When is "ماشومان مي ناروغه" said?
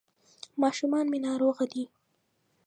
0.61-1.65